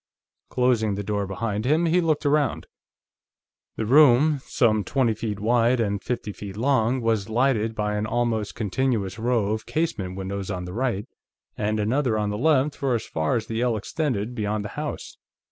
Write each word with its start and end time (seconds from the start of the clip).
Closing 0.49 0.95
the 0.95 1.03
door 1.03 1.27
behind 1.27 1.63
him, 1.63 1.85
he 1.85 2.01
looked 2.01 2.25
around. 2.25 2.65
The 3.75 3.85
room, 3.85 4.41
some 4.45 4.83
twenty 4.83 5.13
feet 5.13 5.39
wide 5.39 5.79
and 5.79 6.01
fifty 6.01 6.51
long, 6.51 7.01
was 7.01 7.29
lighted 7.29 7.75
by 7.75 7.93
an 7.97 8.07
almost 8.07 8.55
continuous 8.55 9.19
row 9.19 9.51
of 9.51 9.67
casement 9.67 10.15
windows 10.17 10.49
on 10.49 10.65
the 10.65 10.73
right, 10.73 11.05
and 11.55 11.79
another 11.79 12.17
on 12.17 12.31
the 12.31 12.37
left 12.39 12.75
for 12.75 12.95
as 12.95 13.05
far 13.05 13.35
as 13.35 13.45
the 13.45 13.61
ell 13.61 13.77
extended 13.77 14.33
beyond 14.33 14.65
the 14.65 14.69
house. 14.69 15.17